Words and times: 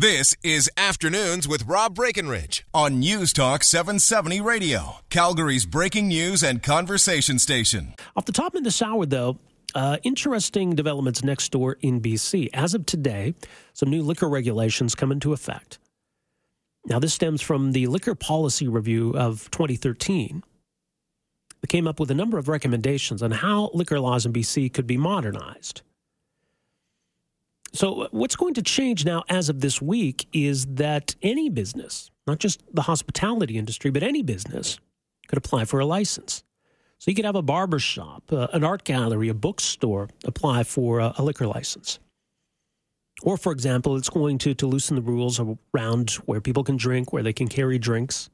This 0.00 0.32
is 0.44 0.70
Afternoons 0.76 1.48
with 1.48 1.66
Rob 1.66 1.96
Breckenridge 1.96 2.64
on 2.72 3.00
News 3.00 3.32
Talk 3.32 3.64
770 3.64 4.40
Radio, 4.40 4.98
Calgary's 5.10 5.66
breaking 5.66 6.06
news 6.06 6.44
and 6.44 6.62
conversation 6.62 7.40
station. 7.40 7.94
Off 8.14 8.24
the 8.24 8.30
top 8.30 8.54
of 8.54 8.62
this 8.62 8.80
hour, 8.80 9.06
though, 9.06 9.40
uh, 9.74 9.96
interesting 10.04 10.76
developments 10.76 11.24
next 11.24 11.50
door 11.50 11.78
in 11.80 12.00
BC. 12.00 12.48
As 12.54 12.74
of 12.74 12.86
today, 12.86 13.34
some 13.72 13.90
new 13.90 14.04
liquor 14.04 14.28
regulations 14.28 14.94
come 14.94 15.10
into 15.10 15.32
effect. 15.32 15.80
Now, 16.86 17.00
this 17.00 17.12
stems 17.12 17.42
from 17.42 17.72
the 17.72 17.88
Liquor 17.88 18.14
Policy 18.14 18.68
Review 18.68 19.16
of 19.16 19.50
2013. 19.50 20.44
It 21.60 21.68
came 21.68 21.88
up 21.88 21.98
with 21.98 22.12
a 22.12 22.14
number 22.14 22.38
of 22.38 22.46
recommendations 22.46 23.20
on 23.20 23.32
how 23.32 23.70
liquor 23.74 23.98
laws 23.98 24.24
in 24.24 24.32
BC 24.32 24.72
could 24.72 24.86
be 24.86 24.96
modernized. 24.96 25.82
So, 27.72 28.08
what's 28.12 28.36
going 28.36 28.54
to 28.54 28.62
change 28.62 29.04
now 29.04 29.24
as 29.28 29.48
of 29.48 29.60
this 29.60 29.82
week 29.82 30.26
is 30.32 30.66
that 30.66 31.14
any 31.22 31.50
business, 31.50 32.10
not 32.26 32.38
just 32.38 32.62
the 32.72 32.82
hospitality 32.82 33.58
industry, 33.58 33.90
but 33.90 34.02
any 34.02 34.22
business, 34.22 34.78
could 35.26 35.38
apply 35.38 35.66
for 35.66 35.78
a 35.78 35.84
license. 35.84 36.44
So, 36.98 37.10
you 37.10 37.14
could 37.14 37.26
have 37.26 37.36
a 37.36 37.42
barber 37.42 37.78
shop, 37.78 38.32
uh, 38.32 38.48
an 38.52 38.64
art 38.64 38.84
gallery, 38.84 39.28
a 39.28 39.34
bookstore 39.34 40.08
apply 40.24 40.64
for 40.64 40.98
a, 41.00 41.14
a 41.18 41.22
liquor 41.22 41.46
license. 41.46 41.98
Or, 43.22 43.36
for 43.36 43.52
example, 43.52 43.96
it's 43.96 44.08
going 44.08 44.38
to, 44.38 44.54
to 44.54 44.66
loosen 44.66 44.96
the 44.96 45.02
rules 45.02 45.40
around 45.74 46.12
where 46.24 46.40
people 46.40 46.64
can 46.64 46.76
drink, 46.76 47.12
where 47.12 47.22
they 47.22 47.32
can 47.32 47.48
carry 47.48 47.78
drinks. 47.78 48.30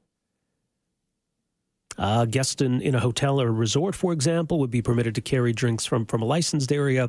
A 1.96 2.26
guest 2.26 2.60
in, 2.60 2.80
in 2.82 2.94
a 2.94 3.00
hotel 3.00 3.40
or 3.40 3.48
a 3.48 3.52
resort, 3.52 3.94
for 3.94 4.12
example, 4.12 4.58
would 4.58 4.70
be 4.70 4.82
permitted 4.82 5.14
to 5.14 5.20
carry 5.20 5.52
drinks 5.52 5.86
from, 5.86 6.06
from 6.06 6.22
a 6.22 6.24
licensed 6.26 6.70
area 6.70 7.08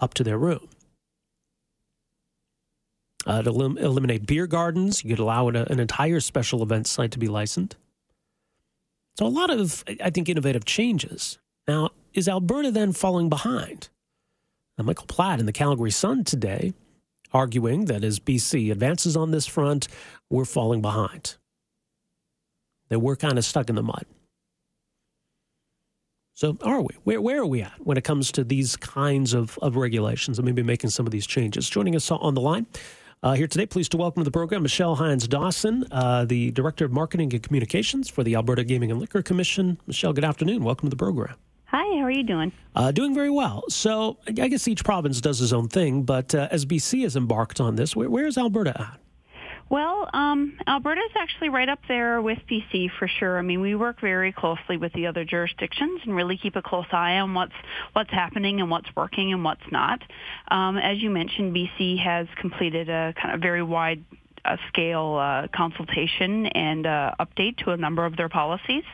up 0.00 0.14
to 0.14 0.24
their 0.24 0.38
room 0.38 0.68
uh, 3.26 3.42
to 3.42 3.50
elim- 3.50 3.78
eliminate 3.78 4.26
beer 4.26 4.46
gardens. 4.46 5.04
You 5.04 5.10
could 5.10 5.18
allow 5.18 5.48
an, 5.48 5.56
an 5.56 5.80
entire 5.80 6.20
special 6.20 6.62
event 6.62 6.86
site 6.86 7.10
to 7.12 7.18
be 7.18 7.28
licensed. 7.28 7.76
So, 9.18 9.26
a 9.26 9.28
lot 9.28 9.50
of, 9.50 9.84
I 10.02 10.10
think, 10.10 10.28
innovative 10.28 10.64
changes. 10.64 11.38
Now, 11.68 11.90
is 12.12 12.28
Alberta 12.28 12.70
then 12.70 12.92
falling 12.92 13.28
behind? 13.28 13.88
Now, 14.76 14.84
Michael 14.84 15.06
Platt 15.06 15.40
in 15.40 15.46
the 15.46 15.52
Calgary 15.52 15.90
Sun 15.90 16.24
today 16.24 16.72
arguing 17.32 17.86
that 17.86 18.04
as 18.04 18.20
BC 18.20 18.70
advances 18.70 19.16
on 19.16 19.32
this 19.32 19.46
front, 19.46 19.88
we're 20.30 20.44
falling 20.44 20.80
behind. 20.80 21.36
That 22.88 23.00
we're 23.00 23.16
kind 23.16 23.38
of 23.38 23.44
stuck 23.44 23.68
in 23.68 23.74
the 23.74 23.82
mud. 23.82 24.06
So, 26.34 26.56
are 26.62 26.80
we? 26.80 26.88
Where, 27.04 27.20
where 27.20 27.40
are 27.40 27.46
we 27.46 27.62
at 27.62 27.74
when 27.78 27.96
it 27.96 28.04
comes 28.04 28.32
to 28.32 28.44
these 28.44 28.76
kinds 28.76 29.34
of, 29.34 29.58
of 29.62 29.76
regulations 29.76 30.38
and 30.38 30.46
maybe 30.46 30.62
making 30.62 30.90
some 30.90 31.06
of 31.06 31.12
these 31.12 31.26
changes? 31.26 31.70
Joining 31.70 31.94
us 31.94 32.10
on 32.10 32.34
the 32.34 32.40
line, 32.40 32.66
uh, 33.22 33.32
here 33.34 33.46
today, 33.46 33.66
pleased 33.66 33.90
to 33.92 33.96
welcome 33.96 34.20
to 34.20 34.24
the 34.24 34.30
program 34.30 34.62
Michelle 34.62 34.96
Hines 34.96 35.26
Dawson, 35.26 35.84
uh, 35.90 36.24
the 36.24 36.50
Director 36.50 36.84
of 36.84 36.92
Marketing 36.92 37.32
and 37.32 37.42
Communications 37.42 38.10
for 38.10 38.22
the 38.22 38.34
Alberta 38.34 38.64
Gaming 38.64 38.90
and 38.90 39.00
Liquor 39.00 39.22
Commission. 39.22 39.78
Michelle, 39.86 40.12
good 40.12 40.24
afternoon. 40.24 40.62
Welcome 40.62 40.86
to 40.86 40.90
the 40.90 40.96
program. 40.96 41.36
Hi, 41.66 41.98
how 41.98 42.04
are 42.04 42.10
you 42.10 42.22
doing? 42.22 42.52
Uh, 42.76 42.92
doing 42.92 43.14
very 43.14 43.30
well. 43.30 43.64
So, 43.68 44.18
I 44.26 44.32
guess 44.32 44.68
each 44.68 44.84
province 44.84 45.20
does 45.20 45.40
its 45.40 45.52
own 45.52 45.68
thing, 45.68 46.02
but 46.02 46.34
uh, 46.34 46.48
as 46.50 46.66
BC 46.66 47.02
has 47.02 47.16
embarked 47.16 47.60
on 47.60 47.76
this, 47.76 47.96
where, 47.96 48.10
where 48.10 48.26
is 48.26 48.36
Alberta 48.36 48.78
at? 48.78 49.00
Well, 49.70 50.08
um, 50.12 50.58
Alberta 50.66 51.00
is 51.00 51.12
actually 51.16 51.48
right 51.48 51.68
up 51.68 51.80
there 51.88 52.20
with 52.20 52.38
BC 52.50 52.90
for 52.98 53.08
sure. 53.08 53.38
I 53.38 53.42
mean, 53.42 53.60
we 53.60 53.74
work 53.74 54.00
very 54.00 54.30
closely 54.30 54.76
with 54.76 54.92
the 54.92 55.06
other 55.06 55.24
jurisdictions 55.24 56.02
and 56.04 56.14
really 56.14 56.36
keep 56.36 56.54
a 56.56 56.62
close 56.62 56.86
eye 56.92 57.18
on 57.18 57.34
what's 57.34 57.54
what's 57.94 58.10
happening 58.10 58.60
and 58.60 58.70
what's 58.70 58.88
working 58.94 59.32
and 59.32 59.42
what's 59.42 59.64
not. 59.72 60.00
Um, 60.48 60.76
as 60.76 60.98
you 60.98 61.10
mentioned, 61.10 61.56
BC 61.56 61.98
has 61.98 62.26
completed 62.40 62.88
a 62.88 63.14
kind 63.20 63.34
of 63.34 63.40
very 63.40 63.62
wide 63.62 64.04
scale 64.68 65.16
uh, 65.20 65.48
consultation 65.54 66.46
and 66.46 66.86
uh, 66.86 67.12
update 67.20 67.56
to 67.64 67.70
a 67.70 67.76
number 67.76 68.04
of 68.04 68.16
their 68.16 68.28
policies. 68.28 68.84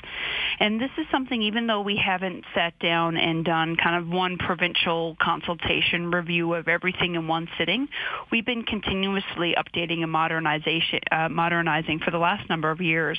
And 0.58 0.80
this 0.80 0.90
is 0.98 1.06
something, 1.10 1.42
even 1.42 1.66
though 1.66 1.80
we 1.80 1.96
haven't 1.96 2.44
sat 2.54 2.78
down 2.78 3.16
and 3.16 3.44
done 3.44 3.77
kind 3.77 3.96
of 3.96 4.08
one 4.08 4.39
provincial 4.39 5.16
consultation 5.20 6.10
review 6.10 6.55
of 6.55 6.68
everything 6.68 7.14
in 7.14 7.28
one 7.28 7.48
sitting, 7.58 7.89
we've 8.30 8.46
been 8.46 8.62
continuously 8.62 9.55
updating 9.56 10.02
and 10.02 10.12
modernization, 10.12 11.00
uh, 11.10 11.28
modernizing 11.28 12.00
for 12.00 12.10
the 12.10 12.18
last 12.18 12.48
number 12.48 12.70
of 12.70 12.80
years. 12.80 13.18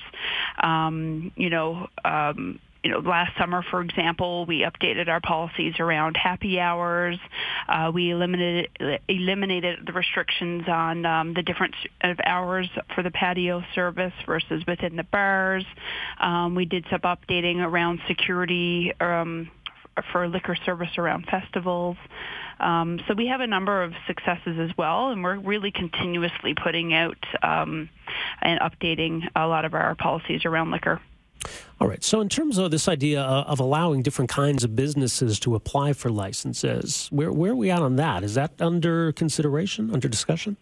Um, 0.62 1.32
you 1.36 1.50
know. 1.50 1.88
Um, 2.04 2.60
you 2.84 2.90
know, 2.90 3.00
last 3.00 3.38
summer, 3.38 3.64
for 3.70 3.82
example, 3.82 4.46
we 4.46 4.62
updated 4.62 5.08
our 5.08 5.22
policies 5.22 5.76
around 5.80 6.18
happy 6.18 6.60
hours. 6.60 7.18
Uh, 7.68 7.92
we 7.94 8.10
eliminated 8.10 8.70
eliminated 9.08 9.80
the 9.86 9.94
restrictions 9.94 10.64
on 10.68 11.06
um, 11.06 11.34
the 11.36 11.44
difference 11.44 11.76
of 12.02 12.18
hours 12.26 12.68
for 12.96 13.04
the 13.04 13.12
patio 13.12 13.64
service 13.76 14.14
versus 14.26 14.64
within 14.68 14.96
the 14.96 15.04
bars. 15.04 15.66
Um, 16.20 16.56
we 16.56 16.66
did 16.66 16.86
some 16.90 17.02
updating 17.02 17.58
around 17.58 18.00
security. 18.08 18.94
Um, 19.00 19.52
for 20.12 20.28
liquor 20.28 20.56
service 20.66 20.98
around 20.98 21.26
festivals. 21.30 21.98
Um, 22.62 23.00
so 23.08 23.14
we 23.14 23.28
have 23.28 23.42
a 23.42 23.48
number 23.48 23.84
of 23.84 23.92
successes 24.08 24.58
as 24.58 24.70
well, 24.78 25.10
and 25.10 25.22
we're 25.22 25.38
really 25.38 25.70
continuously 25.70 26.54
putting 26.54 26.94
out 26.94 27.18
um, 27.44 27.90
and 28.42 28.60
updating 28.62 29.28
a 29.36 29.48
lot 29.48 29.66
of 29.66 29.74
our 29.74 29.94
policies 29.96 30.46
around 30.46 30.72
liquor. 30.72 31.02
All 31.80 31.88
right. 31.88 32.04
So, 32.04 32.22
in 32.22 32.30
terms 32.30 32.58
of 32.58 32.72
this 32.72 32.88
idea 32.88 33.22
of 33.22 33.60
allowing 33.60 34.04
different 34.04 34.30
kinds 34.30 34.64
of 34.64 34.76
businesses 34.76 35.40
to 35.40 35.56
apply 35.56 35.94
for 35.94 36.10
licenses, 36.10 37.08
where 37.12 37.32
where 37.32 37.52
are 37.52 37.56
we 37.56 37.72
at 37.72 37.82
on 37.82 37.96
that? 37.96 38.24
Is 38.24 38.36
that 38.36 38.52
under 38.60 39.12
consideration, 39.14 39.92
under 39.92 40.08
discussion? 40.08 40.58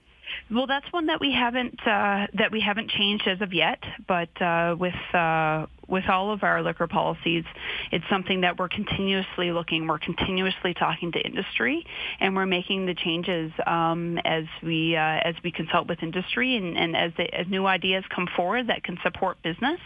Well, 0.51 0.67
that's 0.67 0.91
one 0.91 1.07
that 1.07 1.19
we 1.19 1.31
haven't 1.31 1.79
uh, 1.85 2.27
that 2.33 2.51
we 2.51 2.61
haven't 2.61 2.89
changed 2.89 3.27
as 3.27 3.41
of 3.41 3.53
yet. 3.53 3.83
But 4.07 4.41
uh, 4.41 4.75
with 4.79 4.95
uh, 5.13 5.65
with 5.89 6.07
all 6.09 6.31
of 6.31 6.43
our 6.43 6.61
liquor 6.61 6.87
policies, 6.87 7.43
it's 7.91 8.05
something 8.09 8.41
that 8.41 8.57
we're 8.57 8.69
continuously 8.69 9.51
looking. 9.51 9.87
We're 9.87 9.99
continuously 9.99 10.73
talking 10.73 11.11
to 11.13 11.19
industry, 11.19 11.85
and 12.19 12.35
we're 12.35 12.45
making 12.45 12.85
the 12.85 12.93
changes 12.93 13.51
um, 13.65 14.17
as 14.23 14.45
we 14.63 14.95
uh, 14.95 15.19
as 15.23 15.35
we 15.43 15.51
consult 15.51 15.87
with 15.87 16.03
industry 16.03 16.55
and, 16.55 16.77
and 16.77 16.95
as 16.95 17.11
as 17.33 17.47
new 17.47 17.65
ideas 17.65 18.03
come 18.13 18.27
forward 18.35 18.67
that 18.67 18.83
can 18.83 18.97
support 19.03 19.41
business, 19.43 19.79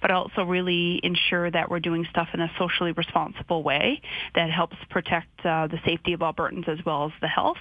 but 0.00 0.10
also 0.10 0.44
really 0.44 1.00
ensure 1.02 1.50
that 1.50 1.70
we're 1.70 1.80
doing 1.80 2.06
stuff 2.10 2.28
in 2.34 2.40
a 2.40 2.50
socially 2.58 2.92
responsible 2.92 3.62
way 3.62 4.00
that 4.34 4.50
helps 4.50 4.76
protect 4.90 5.28
uh, 5.44 5.66
the 5.66 5.78
safety 5.84 6.12
of 6.12 6.20
Albertans 6.20 6.68
as 6.68 6.78
well 6.84 7.06
as 7.06 7.12
the 7.20 7.28
health. 7.28 7.58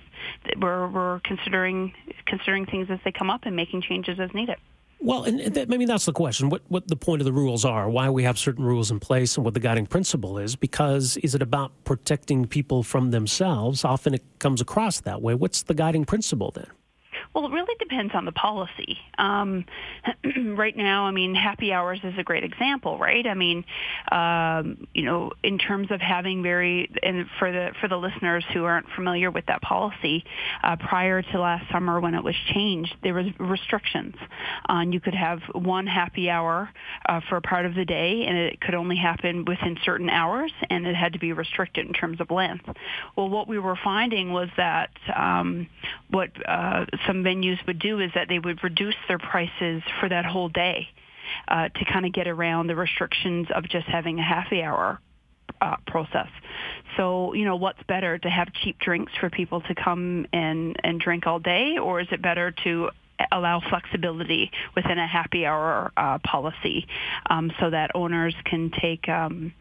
We're 0.59 0.88
we're 0.88 1.19
considering 1.24 1.94
considering 2.25 2.66
things 2.66 2.88
as 2.90 3.00
they 3.03 3.12
come 3.12 3.29
up 3.29 3.41
and 3.44 3.56
making 3.56 3.81
changes 3.81 4.19
as 4.19 4.29
needed. 4.34 4.58
Well, 5.00 5.24
and 5.24 5.40
that, 5.40 5.69
maybe 5.69 5.85
that's 5.85 6.06
the 6.06 6.13
question. 6.13 6.50
What 6.50 6.63
what 6.69 6.88
the 6.88 6.96
point 6.96 7.22
of 7.22 7.25
the 7.25 7.31
rules 7.31 7.63
are? 7.66 7.90
Why 7.90 8.09
we 8.09 8.24
have 8.24 8.38
certain 8.38 8.66
rules 8.66 8.90
in 8.91 9.00
place, 9.00 9.35
and 9.38 9.46
what 9.46 9.53
the 9.53 9.59
guiding 9.59 9.85
principle 9.85 10.38
is? 10.38 10.56
Because 10.56 11.18
is 11.18 11.35
it 11.35 11.41
about 11.41 11.72
protecting 11.84 12.46
people 12.47 12.84
from 12.84 13.12
themselves? 13.12 13.85
Often 13.85 14.16
it 14.16 14.24
comes 14.40 14.59
across 14.59 15.00
that 15.02 15.22
way. 15.22 15.35
What's 15.35 15.62
the 15.63 15.75
guiding 15.75 16.06
principle 16.06 16.52
then? 16.52 16.68
Well, 17.37 17.45
it 17.45 17.51
really 17.51 17.75
depends 17.77 18.15
on 18.15 18.25
the 18.25 18.31
policy. 18.31 18.97
Um, 19.19 19.65
right 20.57 20.75
now, 20.75 21.03
I 21.03 21.11
mean, 21.11 21.35
happy 21.35 21.71
hours 21.71 21.99
is 22.03 22.15
a 22.17 22.23
great 22.23 22.43
example, 22.43 22.97
right? 22.97 23.27
I 23.27 23.35
mean, 23.35 23.63
um, 24.11 24.87
you 24.95 25.03
know, 25.03 25.33
in 25.43 25.59
terms 25.59 25.91
of 25.91 26.01
having 26.01 26.41
very, 26.41 26.89
and 27.03 27.27
for 27.37 27.51
the 27.51 27.73
for 27.79 27.87
the 27.87 27.95
listeners 27.95 28.43
who 28.53 28.63
aren't 28.63 28.87
familiar 28.95 29.29
with 29.29 29.45
that 29.45 29.61
policy, 29.61 30.23
uh, 30.63 30.77
prior 30.77 31.21
to 31.21 31.39
last 31.39 31.71
summer 31.71 31.99
when 31.99 32.15
it 32.15 32.23
was 32.23 32.33
changed, 32.55 32.95
there 33.03 33.13
was 33.13 33.27
restrictions 33.39 34.15
on 34.65 34.91
you 34.91 34.99
could 34.99 35.13
have 35.13 35.41
one 35.53 35.85
happy 35.85 36.31
hour 36.31 36.71
uh, 37.07 37.21
for 37.29 37.35
a 37.35 37.41
part 37.41 37.67
of 37.67 37.75
the 37.75 37.85
day, 37.85 38.25
and 38.27 38.35
it 38.35 38.59
could 38.61 38.73
only 38.73 38.95
happen 38.95 39.45
within 39.45 39.77
certain 39.85 40.09
hours, 40.09 40.51
and 40.71 40.87
it 40.87 40.95
had 40.95 41.13
to 41.13 41.19
be 41.19 41.33
restricted 41.33 41.85
in 41.85 41.93
terms 41.93 42.19
of 42.19 42.31
length. 42.31 42.65
Well, 43.15 43.29
what 43.29 43.47
we 43.47 43.59
were 43.59 43.77
finding 43.83 44.33
was 44.33 44.49
that 44.57 44.89
um, 45.15 45.67
what 46.09 46.31
uh, 46.49 46.85
some 47.05 47.26
venues 47.27 47.57
would 47.67 47.79
do 47.79 47.99
is 47.99 48.11
that 48.15 48.27
they 48.29 48.39
would 48.39 48.63
reduce 48.63 48.95
their 49.07 49.19
prices 49.19 49.81
for 49.99 50.07
that 50.09 50.25
whole 50.25 50.49
day 50.49 50.87
uh, 51.47 51.69
to 51.69 51.85
kind 51.85 52.05
of 52.05 52.13
get 52.13 52.28
around 52.28 52.67
the 52.67 52.75
restrictions 52.75 53.47
of 53.53 53.67
just 53.67 53.87
having 53.87 54.19
a 54.19 54.23
happy 54.23 54.61
hour 54.63 54.99
uh, 55.61 55.75
process. 55.87 56.29
So, 56.96 57.34
you 57.34 57.46
know, 57.46 57.55
what's 57.55 57.81
better 57.87 58.17
to 58.17 58.29
have 58.29 58.47
cheap 58.53 58.79
drinks 58.79 59.11
for 59.19 59.29
people 59.29 59.61
to 59.61 59.75
come 59.75 60.25
and, 60.34 60.75
and 60.84 60.99
drink 60.99 61.28
all 61.28 61.40
day, 61.40 61.78
or 61.78 61.99
is 61.99 62.07
it 62.11 62.22
better 62.22 62.53
to 62.63 62.90
allow 63.31 63.61
flexibility 63.69 64.52
within 64.75 64.97
a 64.99 65.07
happy 65.07 65.46
hour 65.46 65.91
uh, 65.97 66.19
policy 66.19 66.87
um, 67.29 67.52
so 67.59 67.69
that 67.69 67.91
owners 67.96 68.35
can 68.46 68.72
take 68.79 69.09
um, 69.09 69.53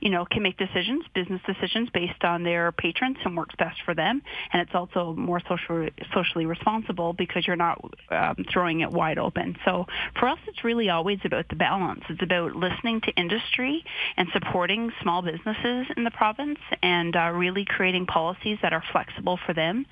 you 0.00 0.10
know, 0.10 0.24
can 0.24 0.42
make 0.42 0.56
decisions, 0.56 1.04
business 1.14 1.40
decisions 1.46 1.88
based 1.90 2.24
on 2.24 2.42
their 2.42 2.72
patrons 2.72 3.16
and 3.24 3.36
works 3.36 3.54
best 3.58 3.76
for 3.84 3.94
them. 3.94 4.22
And 4.52 4.62
it's 4.62 4.74
also 4.74 5.14
more 5.14 5.40
socially 5.48 5.92
socially 6.12 6.46
responsible 6.46 7.12
because 7.12 7.46
you're 7.46 7.56
not 7.56 7.80
um, 8.10 8.44
throwing 8.52 8.80
it 8.80 8.90
wide 8.90 9.18
open. 9.18 9.56
So 9.64 9.86
for 10.18 10.28
us, 10.28 10.38
it's 10.46 10.64
really 10.64 10.90
always 10.90 11.18
about 11.24 11.48
the 11.48 11.56
balance. 11.56 12.02
It's 12.08 12.22
about 12.22 12.54
listening 12.54 13.00
to 13.02 13.12
industry 13.12 13.84
and 14.16 14.28
supporting 14.32 14.92
small 15.02 15.22
businesses 15.22 15.86
in 15.96 16.04
the 16.04 16.10
province 16.10 16.58
and 16.82 17.14
uh, 17.16 17.30
really 17.30 17.64
creating 17.64 18.06
policies 18.06 18.58
that 18.62 18.72
are 18.72 18.82
flexible 18.92 19.38
for 19.46 19.54
them 19.54 19.86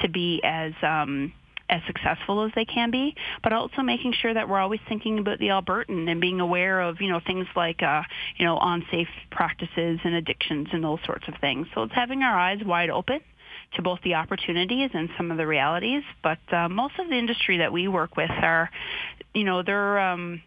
to 0.00 0.08
be 0.08 0.40
as 0.44 0.72
um, 0.82 1.32
as 1.68 1.82
successful 1.86 2.44
as 2.44 2.52
they 2.54 2.64
can 2.64 2.90
be, 2.90 3.14
but 3.42 3.52
also 3.52 3.82
making 3.82 4.12
sure 4.12 4.32
that 4.32 4.48
we're 4.48 4.58
always 4.58 4.80
thinking 4.88 5.18
about 5.18 5.38
the 5.38 5.48
Albertan 5.48 6.08
and 6.10 6.20
being 6.20 6.40
aware 6.40 6.80
of, 6.80 7.00
you 7.00 7.08
know, 7.08 7.20
things 7.26 7.46
like, 7.56 7.82
uh, 7.82 8.02
you 8.36 8.44
know, 8.44 8.58
unsafe 8.60 9.08
practices 9.30 9.98
and 10.04 10.14
addictions 10.14 10.68
and 10.72 10.82
those 10.82 11.00
sorts 11.04 11.26
of 11.28 11.34
things. 11.40 11.66
So 11.74 11.82
it's 11.82 11.94
having 11.94 12.22
our 12.22 12.38
eyes 12.38 12.60
wide 12.64 12.90
open 12.90 13.20
to 13.74 13.82
both 13.82 14.00
the 14.02 14.14
opportunities 14.14 14.90
and 14.94 15.08
some 15.16 15.30
of 15.30 15.36
the 15.36 15.46
realities. 15.46 16.02
But 16.22 16.38
uh, 16.52 16.68
most 16.68 16.94
of 16.98 17.08
the 17.08 17.16
industry 17.16 17.58
that 17.58 17.72
we 17.72 17.88
work 17.88 18.16
with 18.16 18.30
are, 18.30 18.70
you 19.34 19.44
know, 19.44 19.62
they're 19.62 19.98
um, 19.98 20.42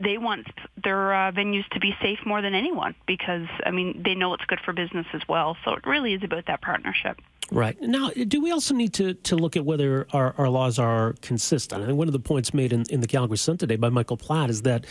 they 0.00 0.18
want 0.18 0.46
their 0.82 1.12
uh, 1.12 1.32
venues 1.32 1.68
to 1.70 1.80
be 1.80 1.94
safe 2.00 2.18
more 2.24 2.40
than 2.42 2.54
anyone 2.54 2.94
because 3.06 3.46
I 3.64 3.70
mean 3.70 4.02
they 4.04 4.14
know 4.14 4.34
it's 4.34 4.44
good 4.46 4.60
for 4.64 4.72
business 4.72 5.06
as 5.12 5.22
well. 5.28 5.56
So 5.64 5.74
it 5.74 5.86
really 5.86 6.14
is 6.14 6.22
about 6.22 6.46
that 6.46 6.62
partnership. 6.62 7.20
Right. 7.50 7.80
Now, 7.80 8.10
do 8.10 8.42
we 8.42 8.50
also 8.50 8.74
need 8.74 8.92
to, 8.94 9.14
to 9.14 9.36
look 9.36 9.56
at 9.56 9.64
whether 9.64 10.06
our, 10.12 10.34
our 10.36 10.50
laws 10.50 10.78
are 10.78 11.14
consistent? 11.22 11.82
I 11.82 11.86
think 11.86 11.98
one 11.98 12.08
of 12.08 12.12
the 12.12 12.18
points 12.20 12.52
made 12.52 12.72
in, 12.72 12.84
in 12.90 13.00
the 13.00 13.06
Calgary 13.06 13.38
Sun 13.38 13.56
today 13.56 13.76
by 13.76 13.88
Michael 13.88 14.18
Platt 14.18 14.50
is 14.50 14.62
that 14.62 14.84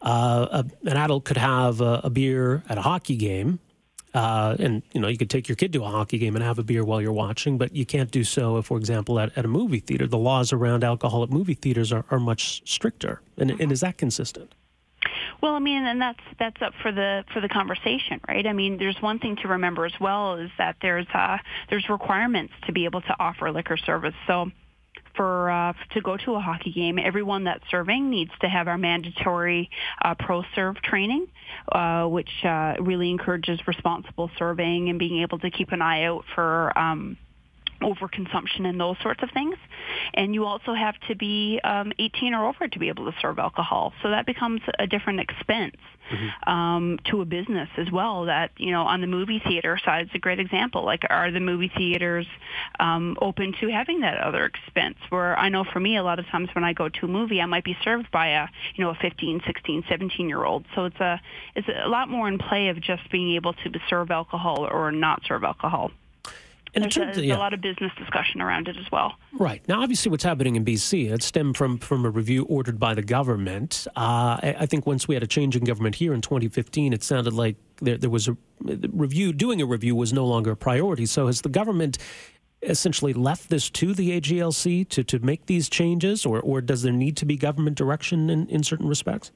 uh, 0.00 0.62
a, 0.62 0.88
an 0.88 0.96
adult 0.96 1.24
could 1.24 1.36
have 1.36 1.80
a, 1.80 2.00
a, 2.04 2.10
beer 2.10 2.62
at 2.68 2.78
a 2.78 2.80
hockey 2.80 3.16
game. 3.16 3.58
Uh, 4.14 4.56
and 4.58 4.82
you 4.92 5.00
know 5.00 5.08
you 5.08 5.18
could 5.18 5.30
take 5.30 5.48
your 5.48 5.56
kid 5.56 5.72
to 5.72 5.84
a 5.84 5.88
hockey 5.88 6.18
game 6.18 6.34
and 6.34 6.42
have 6.42 6.58
a 6.58 6.62
beer 6.62 6.84
while 6.84 7.00
you're 7.00 7.12
watching, 7.12 7.58
but 7.58 7.74
you 7.74 7.84
can't 7.84 8.10
do 8.10 8.24
so, 8.24 8.56
if, 8.56 8.66
for 8.66 8.78
example, 8.78 9.18
at, 9.18 9.36
at 9.36 9.44
a 9.44 9.48
movie 9.48 9.80
theater. 9.80 10.06
The 10.06 10.18
laws 10.18 10.52
around 10.52 10.82
alcohol 10.82 11.22
at 11.22 11.30
movie 11.30 11.54
theaters 11.54 11.92
are, 11.92 12.04
are 12.10 12.18
much 12.18 12.62
stricter. 12.64 13.20
And, 13.36 13.50
and 13.60 13.70
is 13.70 13.80
that 13.80 13.98
consistent? 13.98 14.54
Well, 15.40 15.54
I 15.54 15.60
mean, 15.60 15.84
and 15.84 16.00
that's 16.00 16.22
that's 16.38 16.60
up 16.62 16.72
for 16.82 16.90
the 16.90 17.24
for 17.32 17.40
the 17.40 17.48
conversation, 17.48 18.20
right? 18.26 18.46
I 18.46 18.52
mean, 18.52 18.78
there's 18.78 19.00
one 19.00 19.18
thing 19.18 19.36
to 19.42 19.48
remember 19.48 19.84
as 19.84 19.92
well 20.00 20.36
is 20.36 20.50
that 20.58 20.76
there's 20.82 21.06
uh, 21.14 21.38
there's 21.70 21.88
requirements 21.88 22.54
to 22.66 22.72
be 22.72 22.86
able 22.86 23.02
to 23.02 23.16
offer 23.20 23.50
liquor 23.52 23.76
service. 23.76 24.14
So 24.26 24.50
for 25.18 25.50
uh, 25.50 25.72
to 25.90 26.00
go 26.00 26.16
to 26.16 26.36
a 26.36 26.40
hockey 26.40 26.72
game, 26.72 26.98
everyone 26.98 27.44
that's 27.44 27.64
serving 27.70 28.08
needs 28.08 28.30
to 28.40 28.48
have 28.48 28.68
our 28.68 28.78
mandatory 28.78 29.68
uh, 30.00 30.14
pro 30.14 30.44
serve 30.54 30.76
training, 30.76 31.26
uh, 31.72 32.06
which 32.06 32.30
uh, 32.44 32.74
really 32.80 33.10
encourages 33.10 33.58
responsible 33.66 34.30
serving 34.38 34.88
and 34.88 34.98
being 34.98 35.20
able 35.22 35.38
to 35.40 35.50
keep 35.50 35.72
an 35.72 35.82
eye 35.82 36.04
out 36.04 36.24
for. 36.34 36.72
Um, 36.78 37.18
overconsumption 37.80 38.66
and 38.66 38.80
those 38.80 38.96
sorts 39.02 39.22
of 39.22 39.30
things. 39.30 39.56
And 40.14 40.34
you 40.34 40.44
also 40.44 40.74
have 40.74 40.94
to 41.08 41.14
be 41.14 41.60
um, 41.62 41.92
18 41.98 42.34
or 42.34 42.48
over 42.48 42.68
to 42.68 42.78
be 42.78 42.88
able 42.88 43.10
to 43.10 43.16
serve 43.20 43.38
alcohol. 43.38 43.92
So 44.02 44.10
that 44.10 44.26
becomes 44.26 44.60
a 44.78 44.86
different 44.86 45.20
expense 45.20 45.76
mm-hmm. 46.10 46.50
um, 46.50 46.98
to 47.10 47.20
a 47.20 47.24
business 47.24 47.68
as 47.76 47.90
well. 47.90 48.26
That, 48.26 48.50
you 48.56 48.72
know, 48.72 48.82
on 48.82 49.00
the 49.00 49.06
movie 49.06 49.40
theater 49.44 49.78
side, 49.84 50.06
it's 50.06 50.14
a 50.14 50.18
great 50.18 50.40
example. 50.40 50.84
Like, 50.84 51.02
are 51.08 51.30
the 51.30 51.40
movie 51.40 51.70
theaters 51.74 52.26
um, 52.80 53.16
open 53.20 53.54
to 53.60 53.68
having 53.68 54.00
that 54.00 54.18
other 54.18 54.44
expense? 54.44 54.96
Where 55.10 55.38
I 55.38 55.48
know 55.48 55.64
for 55.64 55.80
me, 55.80 55.96
a 55.96 56.02
lot 56.02 56.18
of 56.18 56.26
times 56.26 56.48
when 56.54 56.64
I 56.64 56.72
go 56.72 56.88
to 56.88 57.06
a 57.06 57.08
movie, 57.08 57.40
I 57.40 57.46
might 57.46 57.64
be 57.64 57.76
served 57.84 58.10
by 58.10 58.28
a, 58.28 58.46
you 58.74 58.84
know, 58.84 58.90
a 58.90 58.98
15, 59.00 59.42
16, 59.46 59.84
17 59.88 60.28
year 60.28 60.44
old. 60.44 60.64
So 60.74 60.86
it's 60.86 61.00
a, 61.00 61.20
it's 61.54 61.68
a 61.68 61.88
lot 61.88 62.08
more 62.08 62.28
in 62.28 62.38
play 62.38 62.68
of 62.68 62.80
just 62.80 63.10
being 63.10 63.34
able 63.36 63.52
to 63.52 63.70
serve 63.88 64.10
alcohol 64.10 64.66
or 64.70 64.90
not 64.92 65.22
serve 65.26 65.44
alcohol. 65.44 65.90
And 66.74 66.84
there's, 66.84 67.16
a, 67.16 67.24
yeah. 67.24 67.36
a, 67.36 67.38
lot 67.38 67.54
of 67.54 67.60
business 67.60 67.92
discussion 67.96 68.40
around 68.40 68.68
it 68.68 68.76
as 68.76 68.90
well. 68.92 69.16
Right 69.32 69.66
now, 69.68 69.82
obviously, 69.82 70.10
what's 70.10 70.24
happening 70.24 70.56
in 70.56 70.64
BC 70.64 71.10
it 71.10 71.22
stemmed 71.22 71.56
from 71.56 71.78
from 71.78 72.04
a 72.04 72.10
review 72.10 72.44
ordered 72.44 72.78
by 72.78 72.94
the 72.94 73.02
government. 73.02 73.86
Uh, 73.96 74.38
I, 74.42 74.56
I, 74.60 74.66
think 74.66 74.86
once 74.86 75.08
we 75.08 75.14
had 75.14 75.22
a 75.22 75.26
change 75.26 75.56
in 75.56 75.64
government 75.64 75.94
here 75.94 76.12
in 76.12 76.20
2015, 76.20 76.92
it 76.92 77.02
sounded 77.02 77.32
like 77.32 77.56
there, 77.80 77.96
there 77.96 78.10
was 78.10 78.28
a 78.28 78.36
review. 78.60 79.32
Doing 79.32 79.62
a 79.62 79.66
review 79.66 79.96
was 79.96 80.12
no 80.12 80.26
longer 80.26 80.52
a 80.52 80.56
priority. 80.56 81.06
So 81.06 81.26
has 81.26 81.40
the 81.40 81.48
government 81.48 81.98
essentially 82.62 83.12
left 83.12 83.50
this 83.50 83.70
to 83.70 83.94
the 83.94 84.20
AGLC 84.20 84.88
to 84.88 85.04
to 85.04 85.18
make 85.20 85.46
these 85.46 85.68
changes, 85.68 86.26
or 86.26 86.40
or 86.40 86.60
does 86.60 86.82
there 86.82 86.92
need 86.92 87.16
to 87.18 87.24
be 87.24 87.36
government 87.36 87.76
direction 87.76 88.30
in, 88.30 88.46
in 88.48 88.62
certain 88.62 88.88
respects? 88.88 89.30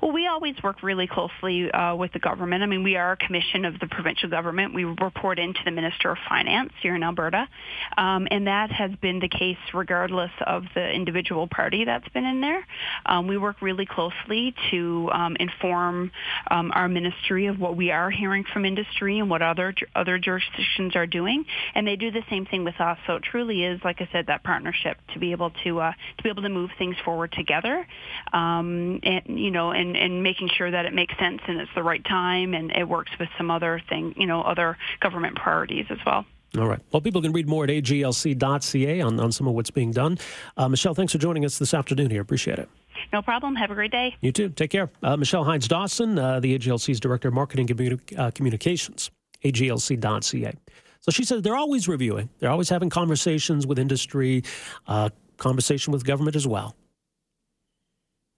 Well, 0.00 0.12
we 0.12 0.26
always 0.26 0.54
work 0.62 0.82
really 0.82 1.06
closely 1.06 1.70
uh, 1.70 1.94
with 1.94 2.12
the 2.12 2.18
government. 2.18 2.62
I 2.62 2.66
mean, 2.66 2.82
we 2.82 2.96
are 2.96 3.12
a 3.12 3.16
commission 3.16 3.64
of 3.64 3.78
the 3.78 3.86
provincial 3.86 4.28
government. 4.28 4.74
We 4.74 4.84
report 4.84 5.38
into 5.38 5.60
the 5.64 5.70
Minister 5.70 6.10
of 6.10 6.18
Finance 6.28 6.72
here 6.82 6.94
in 6.94 7.02
Alberta, 7.02 7.48
um, 7.96 8.26
and 8.30 8.46
that 8.46 8.70
has 8.70 8.90
been 9.00 9.20
the 9.20 9.28
case 9.28 9.58
regardless 9.74 10.30
of 10.46 10.64
the 10.74 10.90
individual 10.90 11.46
party 11.46 11.84
that's 11.84 12.08
been 12.10 12.24
in 12.24 12.40
there. 12.40 12.66
Um, 13.06 13.26
we 13.26 13.36
work 13.36 13.60
really 13.60 13.86
closely 13.86 14.54
to 14.70 15.10
um, 15.12 15.36
inform 15.38 16.10
um, 16.50 16.72
our 16.74 16.88
ministry 16.88 17.46
of 17.46 17.58
what 17.58 17.76
we 17.76 17.90
are 17.90 18.10
hearing 18.10 18.44
from 18.52 18.64
industry 18.64 19.18
and 19.18 19.28
what 19.28 19.42
other 19.42 19.74
other 19.94 20.18
jurisdictions 20.18 20.96
are 20.96 21.06
doing, 21.06 21.44
and 21.74 21.86
they 21.86 21.96
do 21.96 22.10
the 22.10 22.22
same 22.30 22.46
thing 22.46 22.64
with 22.64 22.80
us. 22.80 22.98
So 23.06 23.16
it 23.16 23.22
truly 23.22 23.64
is, 23.64 23.80
like 23.84 24.00
I 24.00 24.08
said, 24.12 24.26
that 24.26 24.42
partnership 24.42 24.98
to 25.14 25.18
be 25.18 25.32
able 25.32 25.50
to 25.64 25.80
uh, 25.80 25.92
to 26.16 26.22
be 26.22 26.28
able 26.28 26.42
to 26.42 26.48
move 26.48 26.70
things 26.78 26.96
forward 27.04 27.32
together, 27.32 27.86
um, 28.32 29.00
and 29.02 29.22
you 29.26 29.50
know 29.50 29.71
and, 29.72 29.96
and 29.96 30.22
making 30.22 30.48
sure 30.56 30.70
that 30.70 30.84
it 30.84 30.94
makes 30.94 31.16
sense 31.18 31.40
and 31.46 31.60
it's 31.60 31.70
the 31.74 31.82
right 31.82 32.04
time 32.04 32.54
and 32.54 32.70
it 32.72 32.88
works 32.88 33.10
with 33.18 33.28
some 33.36 33.50
other 33.50 33.80
thing, 33.88 34.14
you 34.16 34.26
know, 34.26 34.42
other 34.42 34.76
government 35.00 35.36
priorities 35.36 35.86
as 35.90 35.98
well. 36.06 36.24
All 36.58 36.68
right. 36.68 36.80
Well, 36.92 37.00
people 37.00 37.22
can 37.22 37.32
read 37.32 37.48
more 37.48 37.64
at 37.64 37.70
aglc.ca 37.70 39.00
on, 39.00 39.18
on 39.18 39.32
some 39.32 39.48
of 39.48 39.54
what's 39.54 39.70
being 39.70 39.90
done. 39.90 40.18
Uh, 40.56 40.68
Michelle, 40.68 40.94
thanks 40.94 41.12
for 41.12 41.18
joining 41.18 41.44
us 41.44 41.58
this 41.58 41.72
afternoon 41.72 42.10
here. 42.10 42.20
Appreciate 42.20 42.58
it. 42.58 42.68
No 43.12 43.22
problem. 43.22 43.56
Have 43.56 43.70
a 43.70 43.74
great 43.74 43.90
day. 43.90 44.14
You 44.20 44.32
too. 44.32 44.50
Take 44.50 44.70
care. 44.70 44.90
Uh, 45.02 45.16
Michelle 45.16 45.44
Hines 45.44 45.66
Dawson, 45.66 46.18
uh, 46.18 46.40
the 46.40 46.58
AGLC's 46.58 47.00
Director 47.00 47.28
of 47.28 47.34
Marketing 47.34 47.66
Communi- 47.66 48.18
uh, 48.18 48.30
Communications, 48.32 49.10
aglc.ca. 49.44 50.52
So 51.00 51.10
she 51.10 51.24
says 51.24 51.42
they're 51.42 51.56
always 51.56 51.88
reviewing, 51.88 52.28
they're 52.38 52.50
always 52.50 52.68
having 52.68 52.90
conversations 52.90 53.66
with 53.66 53.78
industry, 53.78 54.44
uh, 54.86 55.08
conversation 55.36 55.92
with 55.92 56.04
government 56.04 56.36
as 56.36 56.46
well. 56.46 56.76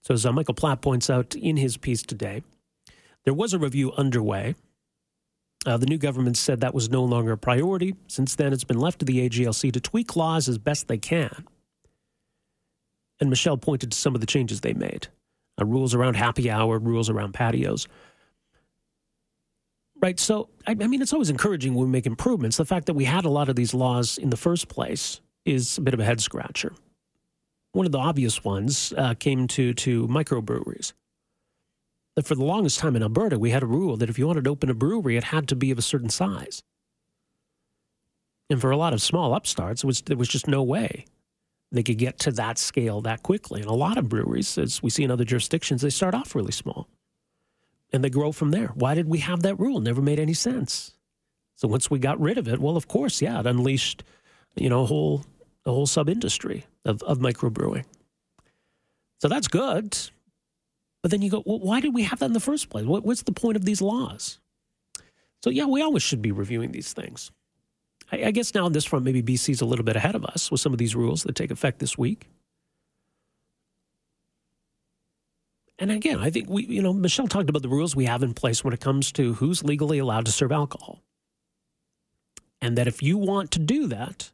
So, 0.05 0.13
as 0.13 0.25
uh, 0.25 0.31
Michael 0.31 0.53
Platt 0.53 0.81
points 0.81 1.09
out 1.09 1.33
in 1.35 1.57
his 1.57 1.77
piece 1.77 2.03
today, 2.03 2.43
there 3.23 3.33
was 3.33 3.53
a 3.53 3.59
review 3.59 3.91
underway. 3.93 4.53
Uh, 5.65 5.77
the 5.77 5.87
new 5.87 5.97
government 5.97 6.37
said 6.37 6.61
that 6.61 6.75
was 6.75 6.91
no 6.91 7.03
longer 7.03 7.31
a 7.31 7.37
priority. 7.37 7.95
Since 8.07 8.35
then, 8.35 8.53
it's 8.53 8.63
been 8.63 8.77
left 8.77 8.99
to 8.99 9.05
the 9.05 9.27
AGLC 9.27 9.73
to 9.73 9.79
tweak 9.79 10.15
laws 10.15 10.47
as 10.47 10.59
best 10.59 10.87
they 10.87 10.99
can. 10.99 11.45
And 13.19 13.31
Michelle 13.31 13.57
pointed 13.57 13.91
to 13.93 13.97
some 13.97 14.13
of 14.13 14.21
the 14.21 14.27
changes 14.27 14.61
they 14.61 14.73
made 14.73 15.07
uh, 15.59 15.65
rules 15.65 15.95
around 15.95 16.17
happy 16.17 16.51
hour, 16.51 16.77
rules 16.77 17.09
around 17.09 17.33
patios. 17.33 17.87
Right. 19.99 20.19
So, 20.19 20.49
I, 20.67 20.71
I 20.71 20.87
mean, 20.87 21.01
it's 21.01 21.13
always 21.13 21.31
encouraging 21.31 21.73
when 21.73 21.87
we 21.87 21.91
make 21.91 22.05
improvements. 22.05 22.57
The 22.57 22.65
fact 22.65 22.85
that 22.85 22.93
we 22.93 23.05
had 23.05 23.25
a 23.25 23.29
lot 23.29 23.49
of 23.49 23.55
these 23.55 23.73
laws 23.73 24.19
in 24.19 24.29
the 24.29 24.37
first 24.37 24.67
place 24.67 25.19
is 25.45 25.79
a 25.79 25.81
bit 25.81 25.95
of 25.95 25.99
a 25.99 26.03
head 26.03 26.21
scratcher. 26.21 26.73
One 27.75 27.85
of 27.85 27.91
the 27.91 27.99
obvious 27.99 28.41
ones 28.41 28.93
uh, 28.97 29.15
came 29.15 29.49
to, 29.49 29.73
to 29.73 30.07
microbreweries. 30.07 30.93
For 32.23 32.33
the 32.33 32.45
longest 32.45 32.79
time 32.79 32.95
in 32.95 33.03
Alberta, 33.03 33.37
we 33.37 33.49
had 33.49 33.63
a 33.63 33.65
rule 33.65 33.97
that 33.97 34.09
if 34.09 34.17
you 34.17 34.25
wanted 34.25 34.45
to 34.45 34.49
open 34.49 34.69
a 34.69 34.73
brewery, 34.73 35.17
it 35.17 35.25
had 35.25 35.49
to 35.49 35.57
be 35.57 35.71
of 35.71 35.77
a 35.77 35.81
certain 35.81 36.09
size. 36.09 36.63
And 38.49 38.61
for 38.61 38.71
a 38.71 38.77
lot 38.77 38.93
of 38.93 39.01
small 39.01 39.33
upstarts, 39.33 39.83
was, 39.83 40.03
there 40.03 40.15
was 40.15 40.29
just 40.29 40.47
no 40.47 40.63
way 40.63 41.03
they 41.69 41.83
could 41.83 41.97
get 41.97 42.17
to 42.19 42.31
that 42.31 42.57
scale 42.57 43.01
that 43.01 43.23
quickly. 43.23 43.59
And 43.59 43.69
a 43.69 43.73
lot 43.73 43.97
of 43.97 44.07
breweries, 44.07 44.57
as 44.57 44.81
we 44.81 44.89
see 44.89 45.03
in 45.03 45.11
other 45.11 45.25
jurisdictions, 45.25 45.81
they 45.81 45.89
start 45.89 46.15
off 46.15 46.33
really 46.33 46.53
small 46.53 46.87
and 47.91 48.01
they 48.01 48.09
grow 48.09 48.31
from 48.31 48.51
there. 48.51 48.67
Why 48.67 48.95
did 48.95 49.09
we 49.09 49.17
have 49.17 49.41
that 49.41 49.59
rule? 49.59 49.81
Never 49.81 50.01
made 50.01 50.21
any 50.21 50.33
sense. 50.33 50.93
So 51.57 51.67
once 51.67 51.91
we 51.91 51.99
got 51.99 52.21
rid 52.21 52.37
of 52.37 52.47
it, 52.47 52.61
well, 52.61 52.77
of 52.77 52.87
course, 52.87 53.21
yeah, 53.21 53.37
it 53.41 53.45
unleashed, 53.45 54.05
you 54.55 54.69
know, 54.69 54.83
a 54.83 54.85
whole 54.85 55.25
the 55.65 55.71
whole 55.71 55.87
sub 55.87 56.07
industry 56.07 56.65
of, 56.85 57.01
of 57.03 57.19
microbrewing. 57.19 57.83
So 59.19 59.27
that's 59.27 59.47
good. 59.47 59.97
But 61.01 61.11
then 61.11 61.21
you 61.21 61.29
go, 61.29 61.43
well, 61.45 61.59
why 61.59 61.81
did 61.81 61.93
we 61.93 62.03
have 62.03 62.19
that 62.19 62.25
in 62.25 62.33
the 62.33 62.39
first 62.39 62.69
place? 62.69 62.85
What, 62.85 63.03
what's 63.03 63.23
the 63.23 63.31
point 63.31 63.57
of 63.57 63.65
these 63.65 63.81
laws? 63.81 64.39
So, 65.43 65.49
yeah, 65.49 65.65
we 65.65 65.81
always 65.81 66.01
should 66.01 66.21
be 66.21 66.31
reviewing 66.31 66.71
these 66.71 66.93
things. 66.93 67.31
I, 68.11 68.25
I 68.25 68.31
guess 68.31 68.53
now 68.53 68.65
on 68.65 68.71
this 68.73 68.85
front, 68.85 69.05
maybe 69.05 69.21
BC's 69.21 69.61
a 69.61 69.65
little 69.65 69.85
bit 69.85 69.95
ahead 69.95 70.15
of 70.15 70.25
us 70.25 70.49
with 70.49 70.61
some 70.61 70.71
of 70.71 70.79
these 70.79 70.95
rules 70.95 71.23
that 71.23 71.35
take 71.35 71.51
effect 71.51 71.79
this 71.79 71.97
week. 71.97 72.27
And 75.77 75.91
again, 75.91 76.19
I 76.19 76.29
think 76.29 76.49
we, 76.49 76.65
you 76.65 76.81
know, 76.81 76.93
Michelle 76.93 77.27
talked 77.27 77.49
about 77.49 77.61
the 77.61 77.69
rules 77.69 77.95
we 77.95 78.05
have 78.05 78.23
in 78.23 78.33
place 78.33 78.63
when 78.63 78.73
it 78.73 78.79
comes 78.79 79.11
to 79.13 79.33
who's 79.33 79.63
legally 79.63 79.99
allowed 79.99 80.25
to 80.25 80.31
serve 80.31 80.51
alcohol. 80.51 81.03
And 82.61 82.77
that 82.77 82.87
if 82.87 83.03
you 83.03 83.17
want 83.17 83.51
to 83.51 83.59
do 83.59 83.87
that, 83.87 84.31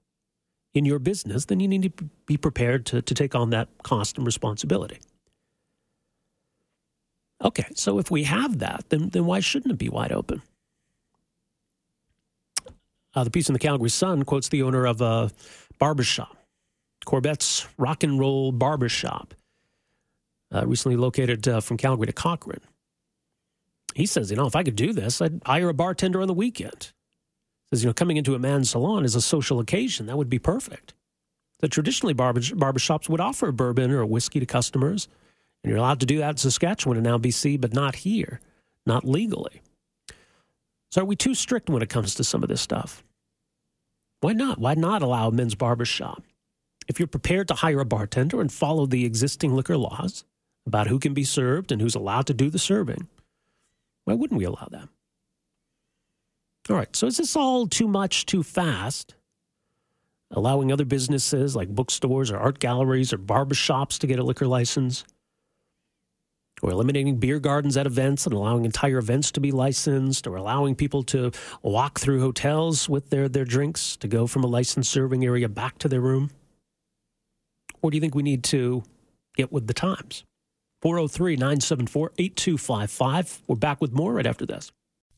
in 0.74 0.86
your 0.86 1.00
business, 1.00 1.46
then 1.46 1.60
you 1.60 1.68
need 1.68 1.84
to 1.84 2.10
be 2.26 2.38
prepared 2.38 2.86
to, 2.88 3.02
to 3.02 3.14
take 3.14 3.36
on 3.36 3.50
that 3.50 3.68
cost 3.84 4.18
and 4.18 4.26
responsibility. 4.26 5.00
Okay, 7.44 7.66
so 7.74 7.98
if 8.00 8.12
we 8.12 8.24
have 8.24 8.60
that, 8.60 8.86
then, 8.90 9.10
then 9.10 9.26
why 9.26 9.40
shouldn't 9.40 9.74
it 9.74 9.78
be 9.78 9.90
wide 9.90 10.12
open? 10.12 10.42
Uh, 13.14 13.24
the 13.24 13.32
piece 13.32 13.50
in 13.50 13.54
the 13.54 13.60
Calgary 13.60 13.90
Sun 13.90 14.24
quotes 14.24 14.48
the 14.50 14.62
owner 14.62 14.86
of 14.86 15.02
a 15.02 15.32
barbershop, 15.80 16.38
Corbett's 17.06 17.68
Rock 17.78 18.04
and 18.04 18.20
Roll 18.20 18.52
Barbershop, 18.52 19.34
uh, 20.54 20.66
recently 20.66 20.96
located 20.96 21.48
uh, 21.48 21.60
from 21.60 21.78
Calgary 21.78 22.08
to 22.08 22.14
Cochrane. 22.14 22.62
He 23.96 24.06
says, 24.06 24.32
you 24.32 24.38
know, 24.38 24.46
if 24.46 24.56
I 24.56 24.64
could 24.64 24.78
do 24.78 24.94
this, 24.94 25.22
I'd 25.22 25.42
hire 25.46 25.68
a 25.68 25.74
bartender 25.74 26.22
on 26.22 26.28
the 26.28 26.34
weekend 26.34 26.94
says, 27.72 27.84
you 27.84 27.90
know, 27.90 27.94
coming 27.94 28.18
into 28.18 28.36
a 28.36 28.40
man's 28.40 28.72
salon 28.72 29.06
is 29.06 29.16
a 29.16 29.22
social 29.22 29.60
occasion. 29.60 30.06
That 30.08 30.18
would 30.18 30.30
be 30.30 30.40
perfect. 30.40 30.94
that 31.62 31.70
traditionally 31.72 32.14
barber, 32.14 32.42
barbershops 32.42 33.08
would 33.10 33.20
offer 33.22 33.48
a 33.48 33.54
bourbon 33.54 33.92
or 33.92 34.02
a 34.02 34.08
whiskey 34.08 34.40
to 34.40 34.46
customers. 34.46 35.08
And 35.64 35.70
you're 35.70 35.80
allowed 35.80 36.00
to 36.02 36.06
do 36.08 36.18
that 36.20 36.32
in 36.32 36.38
Saskatchewan 36.38 36.98
and 36.98 37.06
now 37.06 37.18
BC, 37.18 37.62
but 37.62 37.74
not 37.74 37.98
here, 37.98 38.42
not 38.86 39.06
legally. 39.08 39.62
So 40.92 41.02
are 41.02 41.06
we 41.06 41.16
too 41.16 41.36
strict 41.36 41.70
when 41.70 41.82
it 41.84 41.90
comes 41.90 42.16
to 42.16 42.24
some 42.24 42.44
of 42.44 42.50
this 42.50 42.62
stuff? 42.62 43.04
Why 44.22 44.34
not? 44.34 44.60
Why 44.60 44.74
not 44.74 45.02
allow 45.02 45.30
a 45.30 45.32
men's 45.32 45.56
barbershop? 45.56 46.24
If 46.88 47.00
you're 47.00 47.08
prepared 47.08 47.48
to 47.50 47.54
hire 47.56 47.80
a 47.80 47.86
bartender 47.86 48.42
and 48.42 48.52
follow 48.52 48.86
the 48.86 49.06
existing 49.06 49.54
liquor 49.56 49.78
laws 49.78 50.26
about 50.66 50.88
who 50.88 51.00
can 51.00 51.14
be 51.14 51.24
served 51.24 51.72
and 51.72 51.82
who's 51.82 51.96
allowed 51.96 52.28
to 52.28 52.34
do 52.34 52.50
the 52.50 52.60
serving, 52.60 53.08
why 54.06 54.16
wouldn't 54.16 54.38
we 54.38 54.46
allow 54.46 54.68
that? 54.72 54.90
All 56.70 56.76
right, 56.76 56.96
so 56.96 57.08
is 57.08 57.18
this 57.18 57.36
all 57.36 57.68
too 57.68 57.88
much 57.88 58.26
too 58.26 58.44
fast? 58.44 59.16
Allowing 60.30 60.72
other 60.72 60.86
businesses 60.86 61.56
like 61.56 61.70
bookstores 61.70 62.32
or 62.32 62.38
art 62.38 62.60
galleries 62.60 63.12
or 63.12 63.18
barbershops 63.18 63.98
to 64.00 64.08
get 64.08 64.20
a 64.20 64.24
liquor 64.24 64.48
license? 64.48 65.04
Or 66.62 66.70
eliminating 66.70 67.18
beer 67.18 67.40
gardens 67.40 67.76
at 67.76 67.88
events 67.88 68.28
and 68.28 68.36
allowing 68.36 68.66
entire 68.66 69.00
events 69.00 69.32
to 69.32 69.40
be 69.40 69.52
licensed, 69.52 70.28
or 70.28 70.36
allowing 70.36 70.76
people 70.76 71.02
to 71.06 71.32
walk 71.64 72.00
through 72.00 72.22
hotels 72.22 72.88
with 72.88 73.10
their, 73.10 73.28
their 73.28 73.46
drinks 73.46 73.98
to 73.98 74.08
go 74.08 74.28
from 74.28 74.44
a 74.44 74.48
licensed 74.48 74.92
serving 74.92 75.26
area 75.26 75.50
back 75.50 75.80
to 75.80 75.90
their 75.90 76.02
room? 76.02 76.30
Or 77.82 77.90
do 77.90 77.98
you 77.98 78.02
think 78.02 78.14
we 78.14 78.22
need 78.22 78.44
to 78.46 78.84
get 79.36 79.52
with 79.52 79.66
the 79.66 79.74
times? 79.74 80.24
403 80.84 81.36
974 81.36 82.12
8255. 82.20 83.42
We're 83.48 83.56
back 83.56 83.82
with 83.82 83.92
more 83.92 84.14
right 84.14 84.28
after 84.28 84.46
this. 84.46 84.72